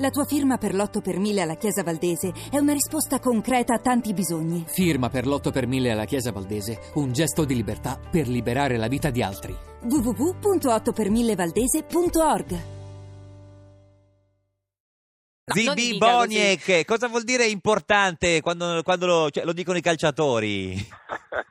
[0.00, 3.80] La tua firma per l'8 per 1000 alla Chiesa Valdese è una risposta concreta a
[3.80, 4.64] tanti bisogni.
[4.68, 8.86] Firma per l'8 per 1000 alla Chiesa Valdese, un gesto di libertà per liberare la
[8.86, 9.52] vita di altri.
[9.82, 12.76] www.8per1000valdese.org
[15.48, 19.82] No, non Zibi Boniek, cosa vuol dire importante quando, quando lo, cioè, lo dicono i
[19.82, 20.76] calciatori?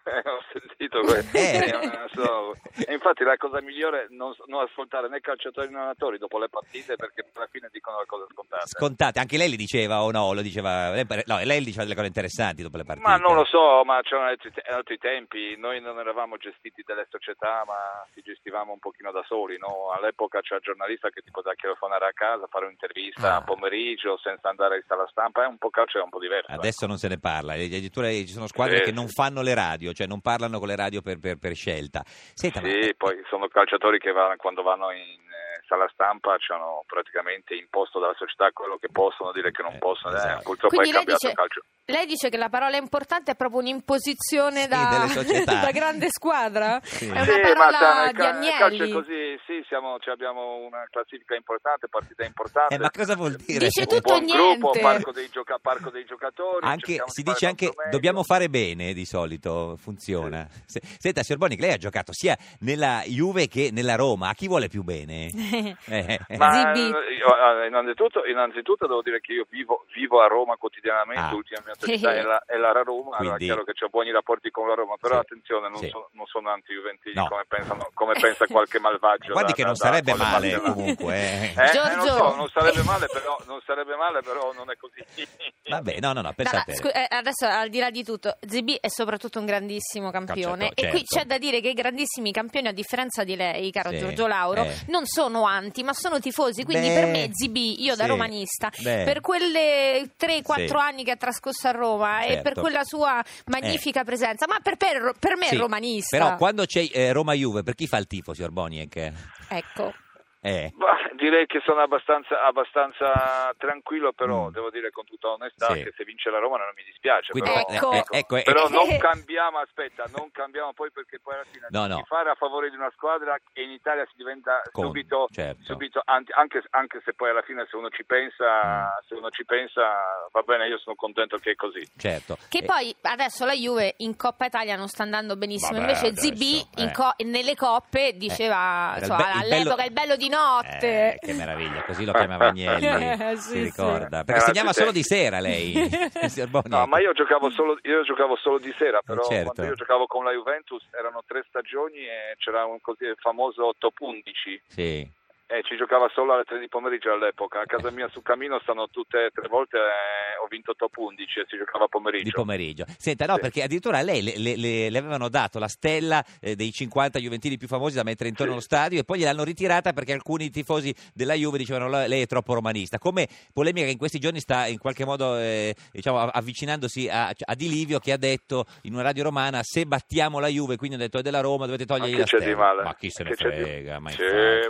[0.25, 1.37] Ho sentito questo.
[1.37, 2.07] Eh.
[2.13, 2.55] So-
[2.87, 6.47] E infatti la cosa migliore è non, non ascoltare né calciatori né allenatori dopo le
[6.49, 8.67] partite perché alla fine dicono le cose scontate.
[8.67, 10.34] Scontate, anche lei li diceva o no?
[10.34, 13.07] Lo diceva, lei- no, lei diceva delle cose interessanti dopo le partite.
[13.07, 17.63] Ma non lo so, ma c'erano altri, altri tempi, noi non eravamo gestiti dalle società,
[17.65, 19.91] ma ci gestivamo un pochino da soli, no?
[19.91, 23.35] All'epoca c'era il giornalista che ti poteva telefonare a casa, fare un'intervista Ah.
[23.37, 26.51] a pomeriggio senza andare in sala stampa, è un po' calcio è un po' diverso.
[26.51, 29.91] Adesso non se ne parla, addirittura ci sono squadre Sì, che non fanno le radio,
[29.97, 32.03] cioè non parlano con le radio per, per- per scelta.
[32.05, 36.52] Senta, ma- Sì, poi sono calciatori che vanno- quando vanno in eh, sala stampa ci
[36.52, 40.13] hanno praticamente imposto dalla società quello che possono dire che non Eh, possono.
[40.16, 40.43] eh, esatto.
[40.43, 41.62] purtroppo Quindi è cambiato dice, il calcio.
[41.85, 45.05] lei dice che la parola importante è proprio un'imposizione Sì, da,
[45.62, 46.79] da grande squadra?
[46.84, 47.07] Sì.
[47.07, 48.91] È una Sì, ma parola di nel calcio è Agnelli.
[48.91, 52.73] così, sì, siamo, cioè abbiamo una classifica importante, partita importante.
[52.76, 53.65] eh, ma cosa vuol dire?
[53.65, 54.79] Dice un tutto buon e gruppo, niente.
[54.82, 56.65] parco dei, gioca- parco dei giocatori.
[56.65, 60.48] Anche, si di dice anche dobbiamo fare bene di solito, funziona.
[60.65, 64.47] Se- senta, signor Bonic, lei ha giocato sia nella Juve che nella Roma, a chi
[64.47, 65.29] vuole più bene?
[65.86, 66.19] Eh.
[66.38, 66.80] Ma Zibi.
[66.88, 71.31] eh, io, innanzitutto, innanzitutto devo dire che io vivo, vivo a Roma quotidianamente, Ah.
[71.31, 74.12] l'ultima mia città è la, è la Roma, allora è Quindi- chiaro che ho buoni
[74.12, 75.19] rapporti con la Roma, però Sì.
[75.22, 75.90] attenzione, non, Sì.
[75.90, 77.28] so- non sono anti-juventini No.
[77.28, 79.31] come, pensano- come pensa qualche malvagio.
[79.34, 80.72] Guardi da- che da- non da sarebbe quelle male parti là.
[80.74, 81.16] comunque.
[81.16, 81.53] eh.
[81.58, 81.96] Eh, eh, Giorgio.
[81.96, 85.03] non so, non sarebbe male, però, non sarebbe male, però non è così.
[85.68, 86.75] Vabbè, no, no, no, pensate.
[86.75, 90.88] scu- eh, adesso al di là di tutto, ZB è soprattutto un grandissimo campione Calciatore,
[90.88, 91.16] e qui certo.
[91.19, 94.63] c'è da dire che i grandissimi campioni, a differenza di lei, caro Sì, Giorgio Lauro,
[94.63, 94.74] eh.
[94.88, 96.63] non sono anti, ma sono tifosi.
[96.63, 99.03] Quindi Beh, per me ZB, io da sì, romanista, beh.
[99.03, 100.73] per quelle 3-4 Sì.
[100.73, 102.41] anni che ha trascorso a Roma e Certo.
[102.44, 106.17] per quella sua magnifica presenza, ma per, per- per me Sì, è romanista.
[106.17, 109.11] Però quando c'è eh, Roma-Juve, per chi fa il tifo, signor Boniek?
[109.49, 109.94] Ecco.
[110.41, 110.72] Eh.
[110.77, 114.51] Ma direi che sono abbastanza, abbastanza tranquillo, però Mm.
[114.53, 115.83] devo dire con tutta onestà Sì.
[115.83, 117.31] che se vince la Roma non mi dispiace.
[117.31, 117.91] Quindi, però, Ecco.
[117.91, 121.67] eh, ecco, eh, però eh, non cambiamo, aspetta, non cambiamo poi perché poi alla fine
[121.69, 122.03] No, no.
[122.07, 125.63] fare a favore di una squadra e in Italia si diventa Con- subito, certo.
[125.63, 126.33] subito anche,
[126.72, 129.07] anche se poi alla fine se uno ci pensa, Mm.
[129.07, 131.85] se uno ci pensa va bene, io sono contento che è così.
[131.97, 132.38] certo.
[132.49, 135.79] Che Eh, poi adesso la Juve in Coppa Italia non sta andando benissimo.
[135.79, 136.41] Vabbè, Invece adesso, ZB
[136.79, 136.91] in eh.
[136.91, 141.06] co- nelle coppe diceva il insomma, be- il all'epoca bello- il bello di notte.
[141.13, 144.19] Eh, che meraviglia, così lo chiamava Agnelli, Eh, si sì, ricorda.
[144.19, 144.25] sì.
[144.25, 145.73] Perché segnava solo di sera lei.
[146.68, 149.51] No, ma io giocavo solo, io giocavo solo di sera, però certo.
[149.53, 154.00] quando io giocavo con la Juventus erano tre stagioni e c'era un così famoso top
[154.01, 155.09] 11 Sì.
[155.47, 157.62] e ci giocava solo alle 3 di pomeriggio all'epoca.
[157.62, 161.40] A casa mia sul cammino stanno tutte e tre volte eh, ho vinto top 11
[161.41, 162.24] e si giocava pomeriggio.
[162.24, 162.85] Di pomeriggio.
[162.97, 163.41] Senta, no, Sì.
[163.41, 167.19] perché addirittura a lei le, le- le- le avevano dato la stella eh, dei 50
[167.19, 168.58] Juventini più famosi da mettere intorno Sì.
[168.58, 172.25] allo stadio e poi gliel'hanno ritirata perché alcuni tifosi della Juve dicevano "La- lei è
[172.28, 172.97] troppo romanista.
[172.97, 177.28] Come polemica che in questi giorni sta in qualche modo eh, diciamo, av- avvicinandosi a,
[177.38, 180.96] a Di Livio che ha detto in una radio romana se battiamo la Juve, quindi
[180.96, 182.84] ha detto è della Roma, dovete togliergli la stella.
[182.84, 184.00] Ma chi se ne Che c'è di- frega?
[184.00, 184.22] Ma Sì,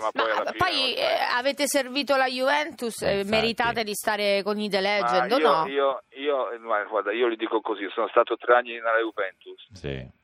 [0.01, 1.05] ma poi Ma poi eh,
[1.35, 5.47] avete servito la Juventus, Eh, meritate di stare con i The Ma Legend o io,
[5.51, 5.66] no?
[5.67, 6.57] Io, io, eh,
[6.87, 10.16] guarda, io li dico così, sono stato tre anni nella Juventus, Sì.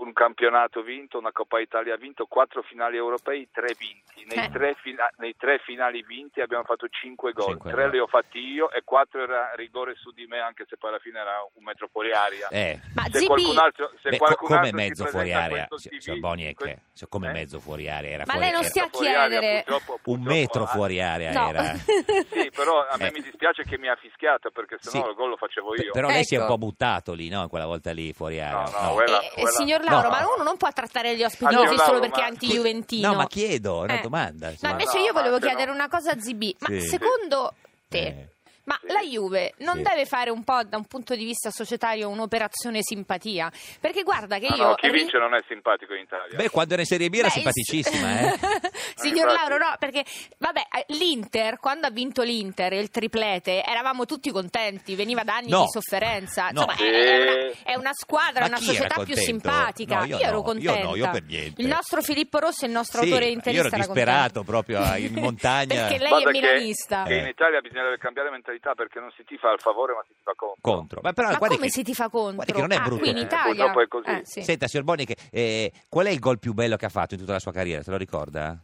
[0.00, 4.24] Un campionato vinto, una Coppa Italia vinto, quattro finali europei, tre vinti.
[4.34, 4.50] Nei, Eh.
[4.50, 7.90] tre, fina- nei tre finali vinti abbiamo fatto cinque gol, Cinque tre gol.
[7.92, 10.98] li ho fatti io e quattro era rigore su di me, anche se poi alla
[11.00, 12.48] fine era un metro fuori aria.
[12.48, 12.80] Eh.
[12.94, 15.66] Ma se qualcun altro, se Beh, qualcun come altro si mezzo fuori presenta a area,
[15.66, 17.32] questo signor TV, signor Boniek, que- se- come eh?
[17.32, 19.62] mezzo fuori area era Ma fuori lei non stia a fuori aria, chiedere.
[19.64, 21.48] purtroppo- un purtroppo- metro ah, fuori area No.
[21.48, 21.62] era.
[22.30, 23.12] Sì, però a me Eh.
[23.12, 25.10] mi dispiace che mi ha fischiato perché sennò Sì.
[25.10, 25.92] il gol lo facevo io.
[25.92, 26.52] Però lei si è un Ecco.
[26.52, 27.48] po' buttato lì, no?
[27.48, 28.62] Quella volta lì fuori area.
[28.64, 30.14] No, no, quella- Eh, quella- signor Lauro, No.
[30.14, 33.08] ma uno non può trattare gli ospiti così solo perché è anti-juventino.
[33.08, 34.02] No, ma chiedo, è una Eh.
[34.02, 34.46] domanda.
[34.46, 34.72] No, insomma.
[34.72, 36.42] invece no, io ma volevo chiedere una cosa a ZB.
[36.60, 36.80] Ma Sì.
[36.82, 37.54] secondo
[37.88, 38.28] te, Eh.
[38.64, 38.92] Ma Sì.
[38.92, 39.82] la Juve non Sì.
[39.82, 43.50] deve fare un po' da un punto di vista societario un'operazione simpatia?
[43.80, 44.64] Perché guarda che No, io...
[44.68, 46.36] no, chi vince non è simpatico in Italia.
[46.36, 48.38] Beh, quando era in Serie B era Beh, simpaticissima, eh?
[48.96, 49.48] Signor infatti.
[49.50, 50.04] Lauro, no, perché
[50.38, 55.48] vabbè, eh, l'Inter, quando ha vinto l'Inter, il triplete, eravamo tutti contenti, veniva da anni
[55.50, 55.62] No.
[55.62, 56.48] di sofferenza.
[56.50, 56.62] No.
[56.62, 56.84] Insomma, Sì.
[56.84, 59.20] è, è una, è una squadra, Ma è una società più contento?
[59.20, 59.98] simpatica.
[60.00, 61.60] No, io ero no, io no, io per niente.
[61.62, 64.96] Il nostro Filippo Rossi, il nostro Sì, autore io interista, ero era disperato proprio a-
[64.98, 65.66] in montagna.
[65.88, 67.02] Perché lei Guarda è che- milanista.
[67.04, 70.32] Che in Italia bisognerebbe cambiare mentalità perché non si tifa al favore ma si tifa
[70.34, 70.60] contro.
[70.60, 71.00] contro.
[71.02, 72.34] Ma, però, Ma guardi come che- si tifa contro?
[72.34, 73.00] guardi che non è ah, brutto.
[73.02, 73.46] qui in Eh, Italia?
[73.72, 74.08] purtroppo è così.
[74.08, 74.42] Eh, sì.
[74.42, 77.20] Senta, signor Boni, che, eh, qual è il gol più bello che ha fatto in
[77.20, 77.82] tutta la sua carriera?
[77.82, 78.58] Se lo ricorda?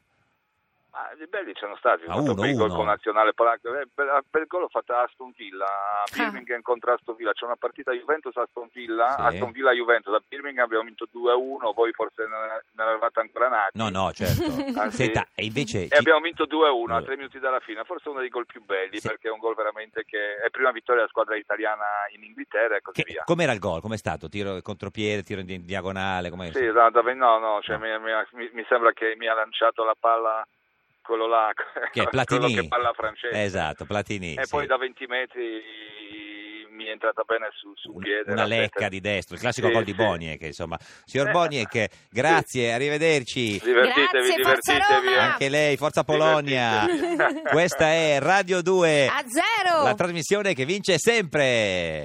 [0.98, 2.76] Ah, di belli ci sono stati, ho Ah, fatto uno, per il gol uno.
[2.78, 6.94] con Nazionale Polacco, eh, per, per il gol ho fatto Aston Villa, a Birmingham contro
[6.94, 9.20] Aston Villa, c'è una partita Juventus-Aston Villa, Sì.
[9.20, 12.40] Aston Villa-Juventus, a Birmingham abbiamo vinto 2-1, voi forse non,
[12.72, 13.76] non eravate ancora nati.
[13.76, 14.44] No, no, certo.
[14.80, 14.96] Ah, sì.
[15.04, 15.86] Senta, e invece...
[15.88, 18.98] E abbiamo vinto 2-1 a tre minuti dalla fine, forse uno dei gol più belli
[18.98, 19.06] Sì.
[19.08, 21.84] perché è un gol veramente che è prima vittoria della squadra italiana
[22.14, 23.22] in Inghilterra e così che- via.
[23.26, 23.82] com'era il gol?
[23.82, 24.30] Com'è stato?
[24.30, 26.30] Tiro contropiede, tiro in diagonale?
[26.30, 26.52] Com'è?
[26.52, 27.84] Sì, da- da- no, no, cioè No.
[27.84, 30.46] Mi, mi- mi- mi sembra che mi ha lanciato la palla
[31.06, 31.50] quello là,
[31.92, 32.54] Che è Platini?
[32.54, 33.42] che palla francese.
[33.42, 34.34] Esatto, Platini.
[34.34, 34.50] E sì.
[34.50, 35.62] poi da 20 metri
[36.76, 38.30] mi è entrata bene sul, sul Un- piede.
[38.32, 38.88] una lecca testa.
[38.90, 39.96] di destro, il classico Sì, gol di sì.
[39.96, 40.76] Boniek, insomma.
[41.06, 43.58] Signor Eh, Boniek, grazie, arrivederci.
[43.64, 45.06] Divertitevi, Grazie, divertitevi.
[45.14, 45.18] Eh.
[45.18, 46.84] Anche lei, Forza Polonia.
[47.50, 49.84] Questa è Radio 2, A zero!
[49.84, 52.04] la trasmissione che vince sempre.